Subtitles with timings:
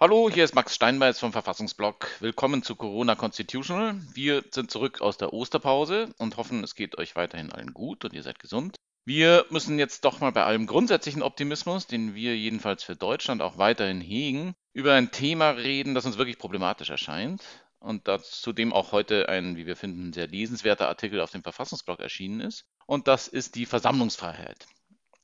[0.00, 2.06] Hallo, hier ist Max Steinbeiß vom Verfassungsblog.
[2.20, 4.00] Willkommen zu Corona Constitutional.
[4.14, 8.12] Wir sind zurück aus der Osterpause und hoffen, es geht euch weiterhin allen gut und
[8.12, 8.76] ihr seid gesund.
[9.04, 13.58] Wir müssen jetzt doch mal bei allem grundsätzlichen Optimismus, den wir jedenfalls für Deutschland auch
[13.58, 17.42] weiterhin hegen, über ein Thema reden, das uns wirklich problematisch erscheint
[17.80, 21.98] und das zudem auch heute ein, wie wir finden, sehr lesenswerter Artikel auf dem Verfassungsblog
[21.98, 22.66] erschienen ist.
[22.86, 24.68] Und das ist die Versammlungsfreiheit.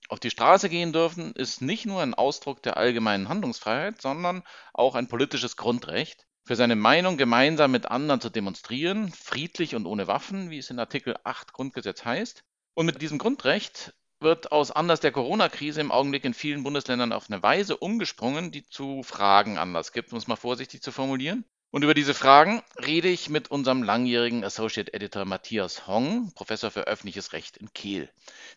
[0.08, 4.42] Auf die Straße gehen dürfen ist nicht nur ein Ausdruck der allgemeinen Handlungsfreiheit, sondern
[4.72, 10.06] auch ein politisches Grundrecht, für seine Meinung gemeinsam mit anderen zu demonstrieren, friedlich und ohne
[10.06, 12.44] Waffen, wie es in Artikel 8 Grundgesetz heißt.
[12.74, 17.30] Und mit diesem Grundrecht wird aus Anlass der Corona-Krise im Augenblick in vielen Bundesländern auf
[17.30, 21.44] eine Weise umgesprungen, die zu Fragen Anlass gibt, um es mal vorsichtig zu formulieren.
[21.70, 26.86] Und über diese Fragen rede ich mit unserem langjährigen Associate Editor Matthias Hong, Professor für
[26.86, 28.10] öffentliches Recht in Kiel.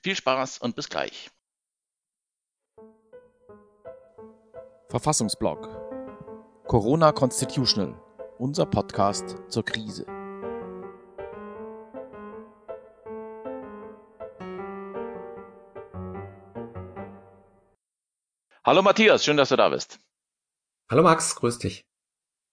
[0.03, 1.31] Viel Spaß und bis gleich.
[4.89, 5.67] Verfassungsblog
[6.65, 7.93] Corona Constitutional,
[8.37, 10.05] unser Podcast zur Krise.
[18.63, 19.99] Hallo Matthias, schön, dass du da bist.
[20.89, 21.86] Hallo Max, grüß dich.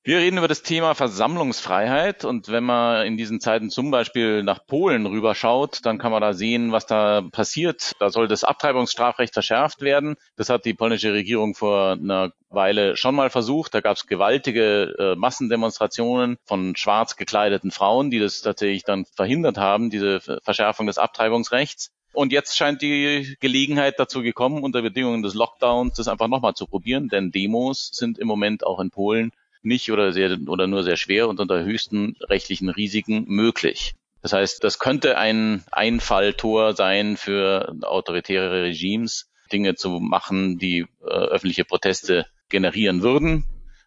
[0.07, 4.67] Wir reden über das Thema Versammlungsfreiheit und wenn man in diesen Zeiten zum Beispiel nach
[4.67, 7.93] Polen rüberschaut, dann kann man da sehen, was da passiert.
[8.01, 10.17] Da soll das Abtreibungsstrafrecht verschärft werden.
[10.37, 13.73] Das hat die polnische Regierung vor einer Weile schon mal versucht.
[13.73, 19.57] Da gab es gewaltige äh, Massendemonstrationen von schwarz gekleideten Frauen, die das tatsächlich dann verhindert
[19.57, 21.93] haben, diese Verschärfung des Abtreibungsrechts.
[22.13, 26.67] Und jetzt scheint die Gelegenheit dazu gekommen, unter Bedingungen des Lockdowns das einfach nochmal zu
[26.67, 29.33] probieren, denn Demos sind im Moment auch in Polen
[29.65, 33.95] nicht oder sehr oder nur sehr schwer und unter höchsten rechtlichen Risiken möglich.
[34.23, 41.11] Das heißt, das könnte ein Einfalltor sein für autoritäre Regimes, Dinge zu machen, die äh,
[41.11, 43.45] öffentliche Proteste generieren würden,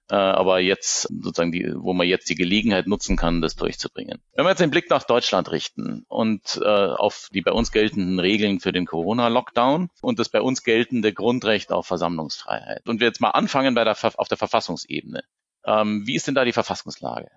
[0.09, 4.21] äh, aber jetzt sozusagen die, wo man jetzt die Gelegenheit nutzen kann, das durchzubringen.
[4.33, 8.19] Wenn wir jetzt den Blick nach Deutschland richten und äh, auf die bei uns geltenden
[8.19, 13.21] Regeln für den Corona-Lockdown und das bei uns geltende Grundrecht auf Versammlungsfreiheit und wir jetzt
[13.21, 15.23] mal anfangen bei der, auf der Verfassungsebene.
[15.67, 17.29] Ähm, wie ist denn da die Verfassungslage?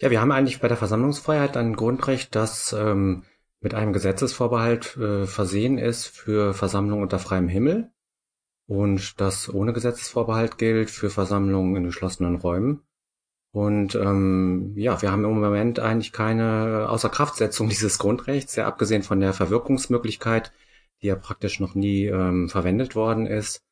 [0.00, 3.24] Ja, wir haben eigentlich bei der Versammlungsfreiheit ein Grundrecht, das ähm,
[3.60, 7.90] mit einem Gesetzesvorbehalt äh, versehen ist für Versammlungen unter freiem Himmel
[8.68, 12.84] und das ohne Gesetzesvorbehalt gilt für Versammlungen in geschlossenen Räumen.
[13.50, 19.18] Und ähm, ja, wir haben im Moment eigentlich keine Außerkraftsetzung dieses Grundrechts, ja abgesehen von
[19.18, 20.52] der Verwirkungsmöglichkeit,
[21.02, 23.64] die ja praktisch noch nie ähm, verwendet worden ist,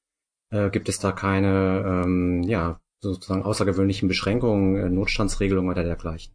[0.51, 2.81] äh, gibt es da keine ähm, ja,
[3.13, 6.33] sozusagen außergewöhnlichen Beschränkungen, äh, Notstandsregelungen oder dergleichen.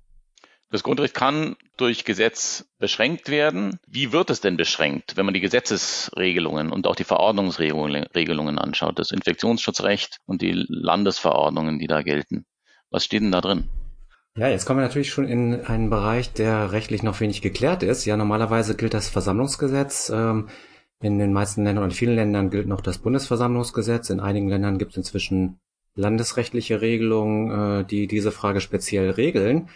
[0.71, 3.77] Das Grundrecht kann durch Gesetz beschränkt werden.
[3.87, 9.11] Wie wird es denn beschränkt, wenn man die Gesetzesregelungen und auch die Verordnungsregelungen anschaut, das
[9.11, 12.45] Infektionsschutzrecht und die Landesverordnungen, die da gelten?
[12.89, 13.69] Was steht denn da drin?
[14.37, 18.05] Ja, jetzt kommen wir natürlich schon in einen Bereich, der rechtlich noch wenig geklärt ist.
[18.05, 20.09] Ja, normalerweise gilt das Versammlungsgesetz.
[20.09, 20.47] Ähm,
[21.01, 24.09] in den meisten Ländern und vielen Ländern gilt noch das Bundesversammlungsgesetz.
[24.09, 25.59] In einigen Ländern gibt es inzwischen
[25.95, 29.69] landesrechtliche Regelungen, äh, die diese Frage speziell regeln.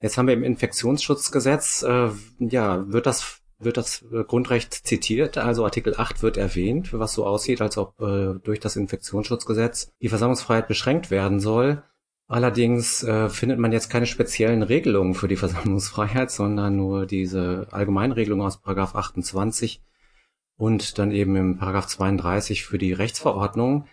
[0.00, 5.94] Jetzt haben wir im Infektionsschutzgesetz, äh, ja, wird das wird das Grundrecht zitiert, also Artikel
[5.96, 11.10] 8 wird erwähnt, was so aussieht, als ob äh, durch das Infektionsschutzgesetz die Versammlungsfreiheit beschränkt
[11.10, 11.82] werden soll.
[12.26, 18.40] Allerdings äh, findet man jetzt keine speziellen Regelungen für die Versammlungsfreiheit, sondern nur diese Allgemeinregelung
[18.40, 19.82] aus Paragraph 28
[20.56, 23.86] und dann eben im Paragraph 32 für die Rechtsverordnung.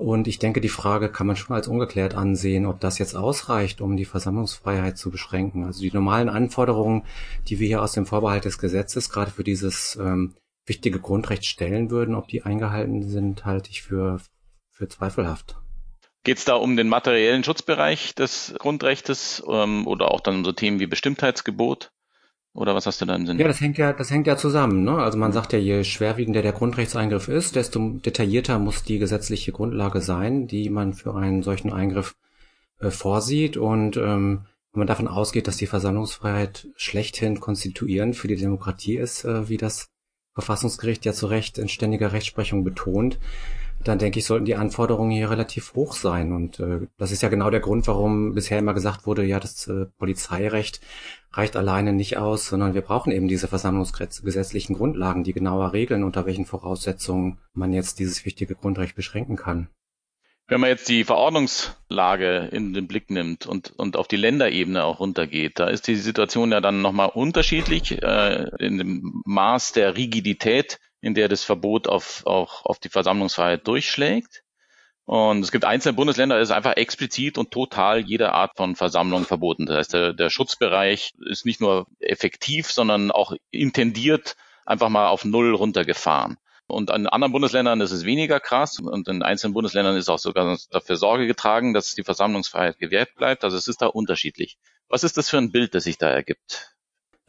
[0.00, 3.82] Und ich denke, die Frage kann man schon als ungeklärt ansehen, ob das jetzt ausreicht,
[3.82, 5.64] um die Versammlungsfreiheit zu beschränken.
[5.64, 7.04] Also die normalen Anforderungen,
[7.48, 11.90] die wir hier aus dem Vorbehalt des Gesetzes gerade für dieses ähm, wichtige Grundrecht stellen
[11.90, 14.22] würden, ob die eingehalten sind, halte ich für,
[14.70, 15.58] für zweifelhaft.
[16.24, 20.52] Geht es da um den materiellen Schutzbereich des Grundrechtes ähm, oder auch dann um so
[20.52, 21.90] Themen wie Bestimmtheitsgebot?
[22.52, 23.38] Oder was hast du da im Sinn?
[23.38, 24.82] Ja, das hängt ja, das hängt ja zusammen.
[24.82, 24.96] Ne?
[24.96, 30.00] Also man sagt ja, je schwerwiegender der Grundrechtseingriff ist, desto detaillierter muss die gesetzliche Grundlage
[30.00, 32.16] sein, die man für einen solchen Eingriff
[32.80, 33.56] äh, vorsieht.
[33.56, 39.24] Und ähm, wenn man davon ausgeht, dass die Versammlungsfreiheit schlechthin konstituierend für die Demokratie ist,
[39.24, 39.88] äh, wie das
[40.34, 43.18] Verfassungsgericht ja zu Recht in ständiger Rechtsprechung betont,
[43.84, 46.32] dann denke ich, sollten die Anforderungen hier relativ hoch sein.
[46.32, 49.66] Und äh, das ist ja genau der Grund, warum bisher immer gesagt wurde, ja, das
[49.68, 50.80] äh, Polizeirecht
[51.32, 56.26] reicht alleine nicht aus, sondern wir brauchen eben diese versammlungsgesetzlichen Grundlagen, die genauer regeln, unter
[56.26, 59.68] welchen Voraussetzungen man jetzt dieses wichtige Grundrecht beschränken kann.
[60.48, 64.98] Wenn man jetzt die Verordnungslage in den Blick nimmt und, und auf die Länderebene auch
[64.98, 70.80] runtergeht, da ist die Situation ja dann nochmal unterschiedlich äh, in dem Maß der Rigidität,
[71.00, 74.42] in der das Verbot auf, auch auf die Versammlungsfreiheit durchschlägt.
[75.04, 79.24] Und es gibt einzelne Bundesländer, da ist einfach explizit und total jede Art von Versammlung
[79.24, 79.66] verboten.
[79.66, 84.36] Das heißt, der, der Schutzbereich ist nicht nur effektiv, sondern auch intendiert
[84.66, 86.36] einfach mal auf Null runtergefahren.
[86.68, 90.56] Und an anderen Bundesländern ist es weniger krass und in einzelnen Bundesländern ist auch sogar
[90.70, 93.42] dafür Sorge getragen, dass die Versammlungsfreiheit gewährt bleibt.
[93.42, 94.58] Also es ist da unterschiedlich.
[94.88, 96.76] Was ist das für ein Bild, das sich da ergibt?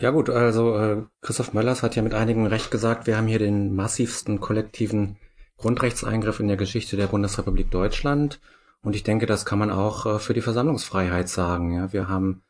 [0.02, 3.38] Ja gut, also äh, Christoph Möllers hat ja mit einigen Recht gesagt, wir haben hier
[3.38, 5.18] den massivsten kollektiven
[5.58, 8.42] Grundrechtseingriff in der Geschichte der Bundesrepublik Deutschland.
[8.82, 11.76] Und ich denke, das kann man auch äh, für die Versammlungsfreiheit sagen.
[11.76, 12.42] Ja, wir haben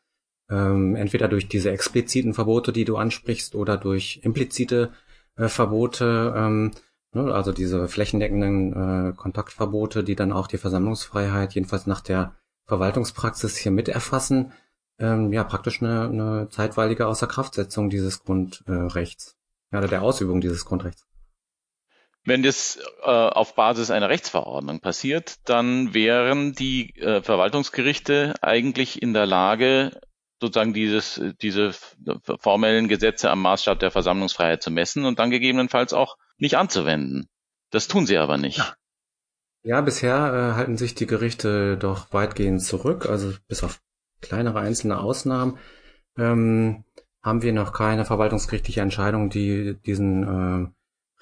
[0.48, 4.90] ähm, entweder durch diese expliziten Verbote, die du ansprichst, oder durch implizite
[5.36, 6.70] äh, Verbote, ähm,
[7.12, 12.34] ne, also diese flächendeckenden äh, Kontaktverbote, die dann auch die Versammlungsfreiheit jedenfalls nach der
[12.64, 14.52] Verwaltungspraxis hier mit erfassen,
[14.98, 19.36] ähm, ja praktisch eine, eine zeitweilige Außerkraftsetzung dieses Grundrechts,
[19.72, 21.06] ja, oder der Ausübung dieses Grundrechts.
[22.24, 29.12] Wenn das äh, auf Basis einer Rechtsverordnung passiert, dann wären die äh, Verwaltungsgerichte eigentlich in
[29.12, 30.00] der Lage,
[30.40, 31.72] sozusagen dieses, diese
[32.38, 37.28] formellen Gesetze am Maßstab der Versammlungsfreiheit zu messen und dann gegebenenfalls auch nicht anzuwenden.
[37.70, 38.58] Das tun sie aber nicht.
[38.58, 38.74] Ja,
[39.62, 43.80] ja bisher äh, halten sich die Gerichte doch weitgehend zurück, also bis auf
[44.22, 45.58] kleinere einzelne Ausnahmen.
[46.16, 46.84] Ähm,
[47.22, 50.68] haben wir noch keine verwaltungsgerichtliche Entscheidung, die diesen äh,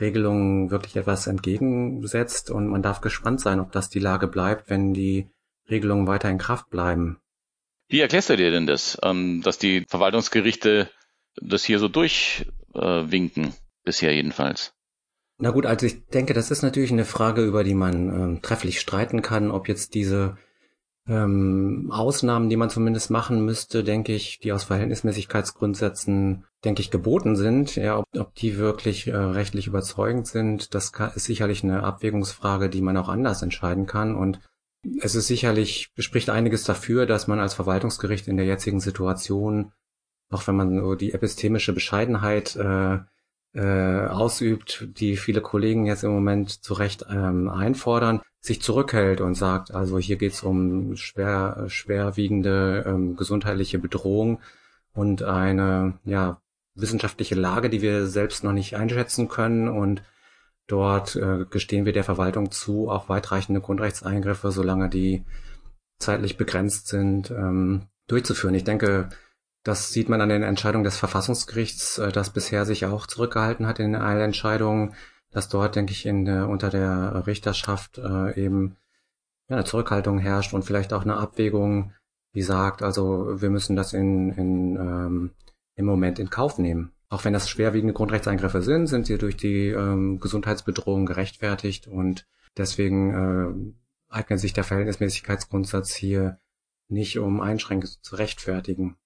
[0.01, 4.95] Regelungen wirklich etwas entgegensetzt und man darf gespannt sein, ob das die Lage bleibt, wenn
[4.95, 5.29] die
[5.69, 7.19] Regelungen weiter in Kraft bleiben.
[7.89, 10.89] Wie erklärst du dir denn das, ähm, dass die Verwaltungsgerichte
[11.41, 13.55] das hier so durchwinken,
[13.85, 14.73] bisher jedenfalls?
[15.39, 18.81] Na gut, also ich denke, das ist natürlich eine Frage, über die man ähm, trefflich
[18.81, 20.37] streiten kann, ob jetzt diese
[21.11, 27.35] ähm, Ausnahmen, die man zumindest machen müsste, denke ich, die aus Verhältnismäßigkeitsgrundsätzen, denke ich, geboten
[27.35, 27.75] sind.
[27.75, 32.71] Ja, ob, ob die wirklich äh, rechtlich überzeugend sind, das kann, ist sicherlich eine Abwägungsfrage,
[32.71, 34.15] die man auch anders entscheiden kann.
[34.15, 34.41] Und
[35.03, 39.73] es ist sicherlich, spricht einiges dafür, dass man als Verwaltungsgericht in der jetzigen Situation,
[40.31, 43.01] auch wenn man so die epistemische Bescheidenheit äh,
[43.55, 49.35] äh, ausübt, die viele Kollegen jetzt im Moment zu Recht ähm, einfordern, sich zurückhält und
[49.35, 54.41] sagt, also hier geht's um schwer, schwerwiegende ähm, gesundheitliche Bedrohung
[54.93, 56.41] und eine ja,
[56.75, 60.03] wissenschaftliche Lage, die wir selbst noch nicht einschätzen können und
[60.67, 65.25] dort äh, gestehen wir der Verwaltung zu, auch weitreichende Grundrechtseingriffe, solange die
[65.99, 68.55] zeitlich begrenzt sind, ähm, durchzuführen.
[68.55, 69.09] Ich denke,
[69.63, 73.79] das sieht man an den Entscheidungen des Verfassungsgerichts, äh, das bisher sich auch zurückgehalten hat
[73.79, 74.95] in allen Entscheidungen,
[75.31, 78.77] dass dort, denke ich, in unter der Richterschaft äh, eben
[79.49, 81.93] ja, eine Zurückhaltung herrscht und vielleicht auch eine Abwägung,
[82.35, 85.31] die sagt, also wir müssen das in, in, ähm,
[85.75, 86.93] im Moment in Kauf nehmen.
[87.09, 93.75] Auch wenn das schwerwiegende Grundrechtseingriffe sind, sind sie durch die ähm, Gesundheitsbedrohung gerechtfertigt und deswegen
[94.09, 96.39] äh, eignet sich der Verhältnismäßigkeitsgrundsatz hier
[96.89, 98.97] nicht, um Einschränkungen zu rechtfertigen.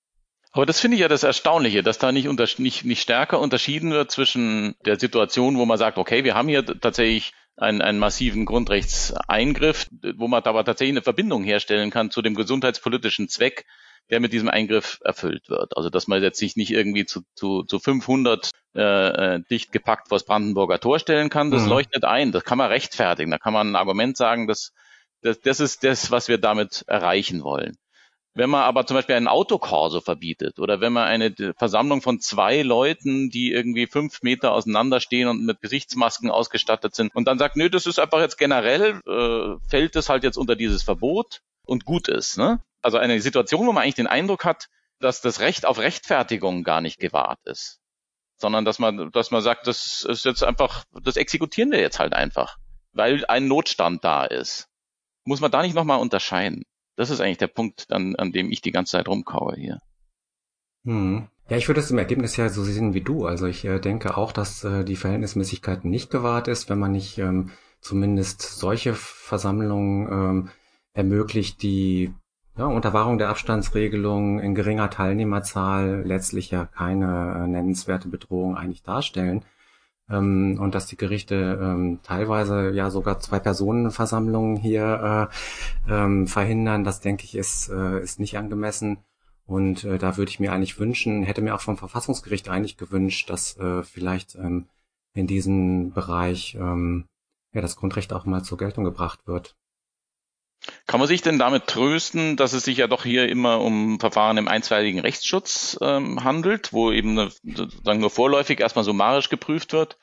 [0.54, 2.28] Aber das finde ich ja das Erstaunliche, dass da nicht,
[2.60, 6.64] nicht, nicht stärker unterschieden wird zwischen der Situation, wo man sagt, okay, wir haben hier
[6.64, 12.36] tatsächlich einen, einen massiven Grundrechtseingriff, wo man aber tatsächlich eine Verbindung herstellen kann zu dem
[12.36, 13.66] gesundheitspolitischen Zweck,
[14.10, 15.76] der mit diesem Eingriff erfüllt wird.
[15.76, 20.08] Also dass man jetzt sich nicht irgendwie zu, zu, zu 500 äh, äh, dicht gepackt
[20.08, 21.70] vor das Brandenburger Tor stellen kann, das mhm.
[21.70, 24.72] leuchtet ein, das kann man rechtfertigen, da kann man ein Argument sagen, dass
[25.20, 27.76] das, das ist das, was wir damit erreichen wollen.
[28.36, 32.62] Wenn man aber zum Beispiel einen Autokorso verbietet oder wenn man eine Versammlung von zwei
[32.62, 37.70] Leuten, die irgendwie fünf Meter auseinanderstehen und mit Gesichtsmasken ausgestattet sind und dann sagt, nö,
[37.70, 42.08] das ist einfach jetzt generell, äh, fällt das halt jetzt unter dieses Verbot und gut
[42.08, 42.36] ist.
[42.36, 42.60] Ne?
[42.82, 46.80] Also eine Situation, wo man eigentlich den Eindruck hat, dass das Recht auf Rechtfertigung gar
[46.80, 47.78] nicht gewahrt ist,
[48.36, 52.14] sondern dass man, dass man sagt, das ist jetzt einfach, das exekutieren wir jetzt halt
[52.14, 52.56] einfach,
[52.92, 54.68] weil ein Notstand da ist.
[55.24, 56.64] Muss man da nicht nochmal unterscheiden?
[56.96, 59.80] Das ist eigentlich der Punkt, an, an dem ich die ganze Zeit rumkaue hier.
[60.84, 61.28] Hm.
[61.48, 63.26] Ja, ich würde es im Ergebnis ja so sehen wie du.
[63.26, 67.18] Also ich äh, denke auch, dass äh, die Verhältnismäßigkeit nicht gewahrt ist, wenn man nicht
[67.18, 70.50] ähm, zumindest solche Versammlungen ähm,
[70.94, 72.14] ermöglicht, die
[72.56, 78.82] ja, unter Wahrung der Abstandsregelung in geringer Teilnehmerzahl letztlich ja keine äh, nennenswerte Bedrohung eigentlich
[78.82, 79.44] darstellen
[80.10, 85.30] ähm, und dass die Gerichte ähm, teilweise ja sogar zwei Personenversammlungen hier
[85.88, 88.98] äh, ähm, verhindern, das denke ich ist, äh, ist nicht angemessen.
[89.46, 93.28] Und äh, da würde ich mir eigentlich wünschen, hätte mir auch vom Verfassungsgericht eigentlich gewünscht,
[93.28, 94.66] dass äh, vielleicht ähm,
[95.14, 97.04] in diesem Bereich ähm,
[97.52, 99.56] ja das Grundrecht auch mal zur Geltung gebracht wird.
[100.86, 104.36] Kann man sich denn damit trösten, dass es sich ja doch hier immer um Verfahren
[104.36, 109.98] im einstweiligen Rechtsschutz ähm, handelt, wo eben sozusagen nur vorläufig erstmal summarisch geprüft wird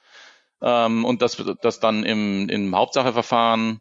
[0.61, 3.79] ähm, und dass, dass dann im, im Hauptsacheverfahren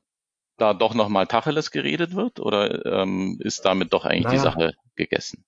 [0.57, 4.37] da doch nochmal Tacheles geredet wird oder ähm, ist damit doch eigentlich naja.
[4.37, 5.45] die Sache gegessen?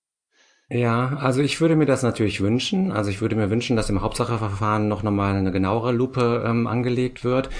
[0.68, 2.92] Ja, also ich würde mir das natürlich wünschen.
[2.92, 7.24] Also ich würde mir wünschen, dass im Hauptsacheverfahren noch nochmal eine genauere Lupe ähm, angelegt
[7.24, 7.50] wird.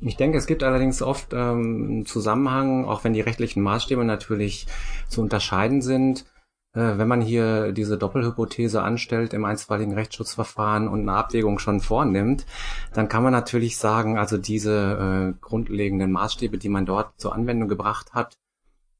[0.00, 4.66] Ich denke, es gibt allerdings oft ähm, einen Zusammenhang, auch wenn die rechtlichen Maßstäbe natürlich
[5.08, 6.26] zu unterscheiden sind.
[6.74, 12.44] Äh, wenn man hier diese Doppelhypothese anstellt im einstweiligen Rechtsschutzverfahren und eine Abwägung schon vornimmt,
[12.92, 17.68] dann kann man natürlich sagen, also diese äh, grundlegenden Maßstäbe, die man dort zur Anwendung
[17.68, 18.36] gebracht hat,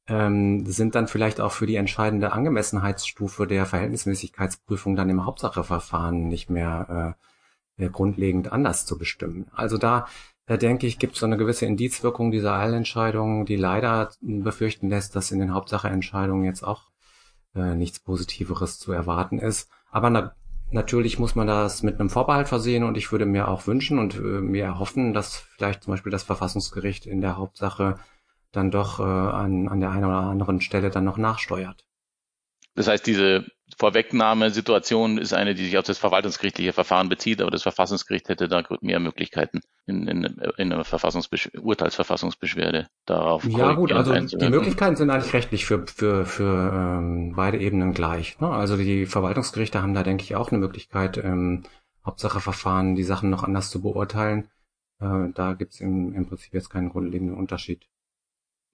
[0.08, 6.48] ähm, sind dann vielleicht auch für die entscheidende Angemessenheitsstufe der Verhältnismäßigkeitsprüfung dann im Hauptsacheverfahren nicht
[6.48, 7.16] mehr
[7.76, 9.46] äh, grundlegend anders zu bestimmen.
[9.54, 10.06] Also da
[10.48, 15.14] da denke ich, gibt es so eine gewisse Indizwirkung dieser Eilentscheidung, die leider befürchten lässt,
[15.14, 16.84] dass in den Hauptsacheentscheidungen jetzt auch
[17.54, 19.70] äh, nichts Positiveres zu erwarten ist.
[19.90, 20.34] Aber na
[20.70, 24.16] natürlich muss man das mit einem Vorbehalt versehen und ich würde mir auch wünschen und
[24.16, 27.98] äh, mir erhoffen, dass vielleicht zum Beispiel das Verfassungsgericht in der Hauptsache
[28.50, 31.87] dann doch äh, an, an der einen oder anderen Stelle dann noch nachsteuert.
[32.78, 33.44] Das heißt, diese
[33.76, 38.62] Vorwegnahmesituation ist eine, die sich auf das verwaltungsgerichtliche Verfahren bezieht, aber das Verfassungsgericht hätte da
[38.82, 43.44] mehr Möglichkeiten in, in, in einer Verfassungsbesch Urteilsverfassungsbeschwerde darauf.
[43.46, 48.38] Ja gut, also die Möglichkeiten sind eigentlich rechtlich für, für, für ähm, beide Ebenen gleich.
[48.38, 48.48] Ne?
[48.48, 51.64] Also die Verwaltungsgerichte haben da, denke ich, auch eine Möglichkeit, ähm,
[52.06, 54.48] Hauptsacheverfahren die Sachen noch anders zu beurteilen.
[55.00, 57.88] Äh, da gibt es im, im Prinzip jetzt keinen grundlegenden Unterschied.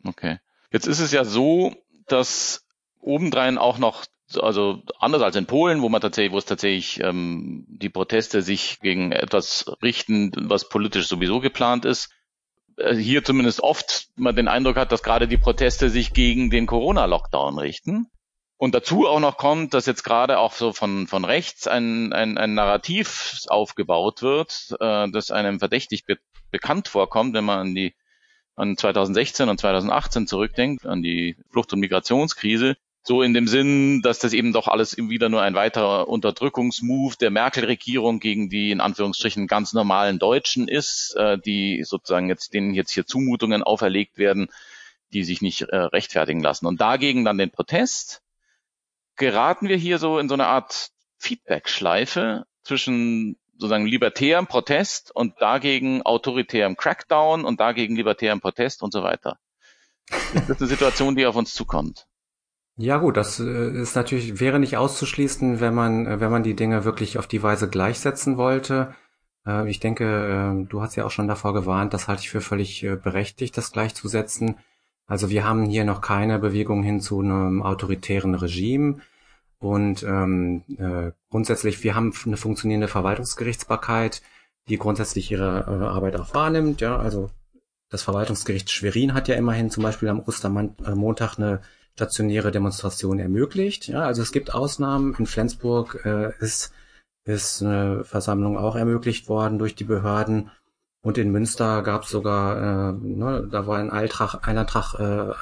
[0.04, 0.40] Okay.
[0.70, 1.74] Jetzt ist es ja so,
[2.06, 2.63] dass
[3.04, 4.04] obendrein auch noch,
[4.40, 8.80] also anders als in Polen, wo man tatsächlich, wo es tatsächlich ähm, die Proteste sich
[8.80, 12.10] gegen etwas richten, was politisch sowieso geplant ist,
[12.76, 16.66] äh, hier zumindest oft man den Eindruck hat, dass gerade die Proteste sich gegen den
[16.66, 18.06] Corona-Lockdown richten.
[18.56, 22.38] Und dazu auch noch kommt, dass jetzt gerade auch so von, von rechts ein, ein,
[22.38, 26.16] ein Narrativ aufgebaut wird, äh, das einem verdächtig be
[26.50, 27.96] bekannt vorkommt, wenn man an die
[28.56, 34.18] an 2016 und 2018 zurückdenkt, an die Flucht- und Migrationskrise, so in dem Sinn, dass
[34.18, 39.46] das eben doch alles wieder nur ein weiterer Unterdrückungsmove der Merkel-Regierung gegen die in Anführungsstrichen
[39.46, 44.48] ganz normalen Deutschen ist, äh, die sozusagen jetzt denen jetzt hier Zumutungen auferlegt werden,
[45.12, 46.66] die sich nicht äh, rechtfertigen lassen.
[46.66, 48.22] Und dagegen dann den Protest
[49.16, 56.02] geraten wir hier so in so eine Art Feedback-Schleife zwischen sozusagen libertärem Protest und dagegen
[56.02, 59.38] autoritärem Crackdown und dagegen libertärem Protest und so weiter.
[60.08, 62.06] Das ist eine Situation, die auf uns zukommt.
[62.76, 66.56] Ja gut, das äh, ist natürlich, wäre nicht auszuschließen, wenn man, äh, wenn man die
[66.56, 68.94] Dinge wirklich auf die Weise gleichsetzen wollte.
[69.46, 72.86] Äh, ich denke, du hast ja auch schon davor gewarnt, das halte ich für völlig
[73.02, 74.56] berechtigt, das gleichzusetzen.
[75.06, 79.00] Also wir haben hier noch keine Bewegung hin zu einem autoritären Regime.
[79.58, 84.22] Und ähm, äh, grundsätzlich, wir haben eine funktionierende Verwaltungsgerichtsbarkeit,
[84.68, 86.80] die grundsätzlich ihre äh, Arbeit auch wahrnimmt.
[86.80, 87.30] Ja, also
[87.88, 91.60] das Verwaltungsgericht Schwerin hat ja immerhin zum Beispiel am Ostermontag eine
[91.94, 93.88] stationäre Demonstration ermöglicht.
[93.88, 95.14] Ja, also es gibt Ausnahmen.
[95.18, 96.72] In Flensburg äh, ist,
[97.24, 100.50] ist eine Versammlung auch ermöglicht worden durch die Behörden.
[101.02, 105.34] Und in Münster gab es sogar, äh, ne, da war ein Eintrag, ein Eintrag äh,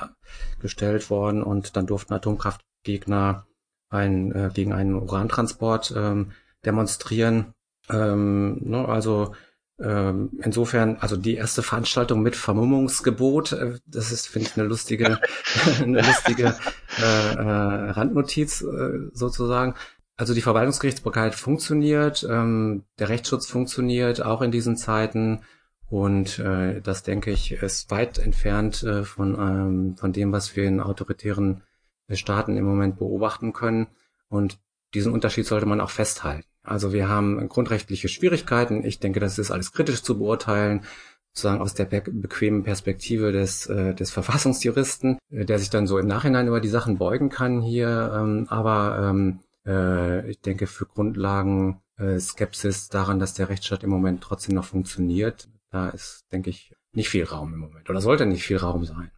[0.61, 3.47] gestellt worden und dann durften Atomkraftgegner
[3.89, 6.33] ein, äh, gegen einen Urantransport ähm,
[6.65, 7.55] demonstrieren.
[7.89, 9.35] Ähm, ne, also
[9.81, 15.19] ähm, insofern, also die erste Veranstaltung mit Vermummungsgebot, äh, das ist, finde ich, eine lustige,
[15.83, 16.55] eine lustige
[17.01, 19.75] äh, äh, Randnotiz äh, sozusagen.
[20.17, 25.41] Also die Verwaltungsgerichtsbarkeit funktioniert, ähm, der Rechtsschutz funktioniert auch in diesen Zeiten
[25.89, 30.65] und äh, das denke ich ist weit entfernt äh, von ähm, von dem, was wir
[30.65, 31.63] in autoritären
[32.11, 33.89] Staaten im Moment beobachten können.
[34.29, 34.59] Und
[34.95, 36.47] diesen Unterschied sollte man auch festhalten.
[36.63, 38.85] Also wir haben grundrechtliche Schwierigkeiten.
[38.85, 40.85] Ich denke, das ist alles kritisch zu beurteilen,
[41.33, 45.99] sozusagen aus der be bequemen Perspektive des, äh, des Verfassungsjuristen, äh, der sich dann so
[45.99, 48.13] im Nachhinein über die Sachen beugen kann hier.
[48.15, 53.91] Ähm, aber ähm, äh, ich denke, für Grundlagen äh, Skepsis daran, dass der Rechtsstaat im
[53.91, 58.27] Moment trotzdem noch funktioniert, da ist, denke ich, nicht viel Raum im Moment oder sollte
[58.27, 59.11] nicht viel Raum sein.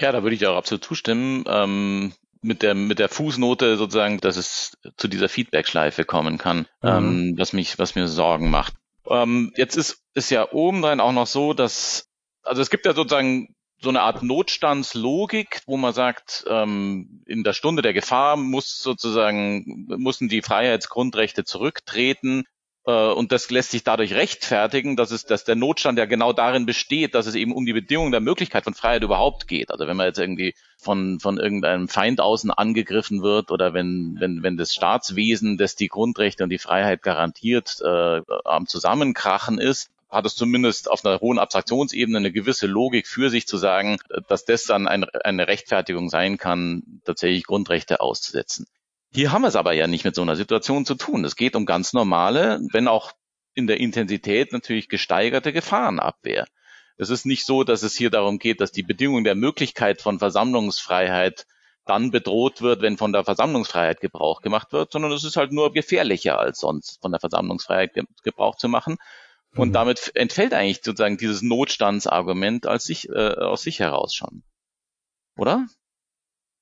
[0.00, 1.44] Ja, da würde ich auch absolut zustimmen.
[1.46, 6.88] Ähm, mit der mit der Fußnote sozusagen, dass es zu dieser Feedback-Schleife kommen kann, mhm.
[6.88, 8.74] ähm, was mich was mir Sorgen macht.
[9.08, 12.08] Ähm, jetzt ist ist ja obendrein auch noch so, dass
[12.42, 17.54] also es gibt ja sozusagen so eine Art Notstandslogik, wo man sagt, ähm, in der
[17.54, 22.44] Stunde der Gefahr muss sozusagen müssen die Freiheitsgrundrechte zurücktreten.
[22.86, 26.66] Äh, und das lässt sich dadurch rechtfertigen, dass es, dass der Notstand ja genau darin
[26.66, 29.70] besteht, dass es eben um die Bedingungen der Möglichkeit von Freiheit überhaupt geht.
[29.70, 34.42] Also wenn man jetzt irgendwie von, von irgendeinem Feind außen angegriffen wird oder wenn, wenn,
[34.42, 40.26] wenn das Staatswesen, das die Grundrechte und die Freiheit garantiert, äh, am Zusammenkrachen ist, hat
[40.26, 44.64] es zumindest auf einer hohen Abstraktionsebene eine gewisse Logik für sich zu sagen, dass das
[44.64, 48.66] dann ein, eine Rechtfertigung sein kann, tatsächlich Grundrechte auszusetzen.
[49.12, 51.24] Hier haben wir es aber ja nicht mit so einer Situation zu tun.
[51.24, 53.12] Es geht um ganz normale, wenn auch
[53.54, 56.46] in der Intensität natürlich gesteigerte Gefahrenabwehr.
[56.96, 60.18] Es ist nicht so, dass es hier darum geht, dass die Bedingungen der Möglichkeit von
[60.18, 61.46] Versammlungsfreiheit
[61.86, 65.72] dann bedroht wird, wenn von der Versammlungsfreiheit Gebrauch gemacht wird, sondern es ist halt nur
[65.72, 68.98] gefährlicher als sonst von der Versammlungsfreiheit Gebrauch zu machen.
[69.56, 69.72] Und mhm.
[69.72, 74.44] damit entfällt eigentlich sozusagen dieses Notstandsargument als sich, äh, aus sich heraus schon.
[75.36, 75.66] Oder?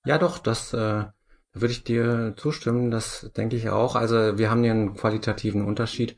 [0.07, 1.05] Ja, doch, das äh,
[1.53, 2.91] würde ich dir zustimmen.
[2.91, 3.97] Das denke ich auch.
[3.97, 6.17] Also wir haben hier einen qualitativen Unterschied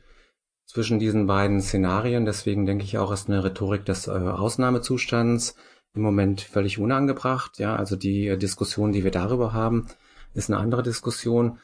[0.65, 2.25] zwischen diesen beiden Szenarien.
[2.25, 5.55] Deswegen denke ich auch, ist eine Rhetorik des äh, Ausnahmezustands
[5.93, 7.59] im Moment völlig unangebracht.
[7.59, 9.87] Ja, also die Diskussion, die wir darüber haben,
[10.33, 11.59] ist eine andere Diskussion.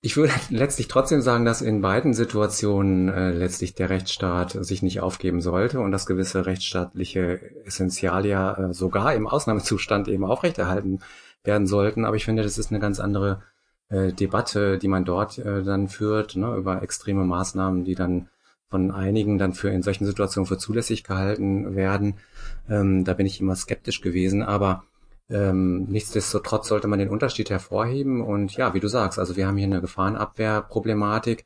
[0.00, 5.00] Ich würde letztlich trotzdem sagen, dass in beiden Situationen äh, letztlich der Rechtsstaat sich nicht
[5.00, 11.00] aufgeben sollte und dass gewisse rechtsstaatliche Essentialia äh, sogar im Ausnahmezustand eben aufrechterhalten
[11.46, 12.04] werden sollten.
[12.04, 13.42] Aber ich finde, das ist eine ganz andere
[13.88, 18.28] äh, Debatte, die man dort äh, dann führt, ne, über extreme Maßnahmen, die dann
[18.68, 22.14] von einigen dann für in solchen Situationen für zulässig gehalten werden.
[22.68, 24.84] Ähm, da bin ich immer skeptisch gewesen, aber
[25.30, 29.56] ähm, nichtsdestotrotz sollte man den Unterschied hervorheben und ja, wie du sagst, also wir haben
[29.56, 31.44] hier eine Gefahrenabwehrproblematik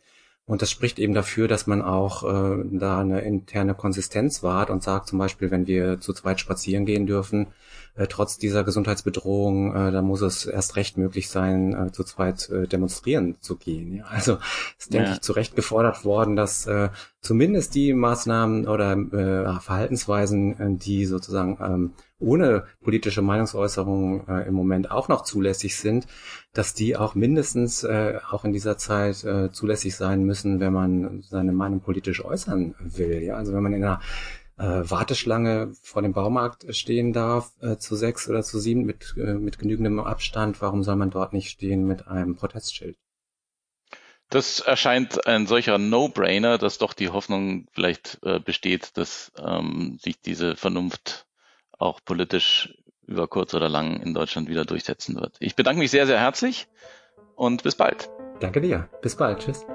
[0.51, 4.83] und das spricht eben dafür, dass man auch äh, da eine interne Konsistenz wahrt und
[4.83, 7.47] sagt zum Beispiel, wenn wir zu zweit spazieren gehen dürfen,
[7.95, 12.51] äh, trotz dieser Gesundheitsbedrohung, äh, da muss es erst recht möglich sein, äh, zu zweit
[12.51, 13.95] äh, demonstrieren zu gehen.
[13.99, 14.07] Ja?
[14.07, 14.39] Also
[14.77, 15.15] ist, denke ja.
[15.15, 16.89] ich, zu Recht gefordert worden, dass äh,
[17.21, 24.55] zumindest die Maßnahmen oder äh, Verhaltensweisen, äh, die sozusagen ähm, ohne politische Meinungsäußerung äh, im
[24.55, 26.07] Moment auch noch zulässig sind,
[26.53, 31.23] dass die auch mindestens äh, auch in dieser Zeit äh, zulässig sein müssen, wenn man
[31.23, 33.23] seine Meinung politisch äußern will.
[33.23, 33.37] Ja?
[33.37, 34.01] Also wenn man in einer
[34.59, 39.35] äh, Warteschlange vor dem Baumarkt stehen darf, äh, zu sechs oder zu sieben mit, äh,
[39.35, 42.97] mit genügendem Abstand, warum soll man dort nicht stehen mit einem Protestschild?
[44.29, 50.21] Das erscheint ein solcher No-Brainer, dass doch die Hoffnung vielleicht äh, besteht, dass ähm, sich
[50.21, 51.27] diese Vernunft
[51.81, 52.75] auch politisch
[53.07, 55.37] über kurz oder lang in Deutschland wieder durchsetzen wird.
[55.41, 56.69] Ich bedanke mich sehr, sehr herzlich
[57.35, 58.09] und bis bald.
[58.39, 58.89] Danke dir.
[59.03, 59.41] Bis bald.
[59.41, 59.67] Tschüss.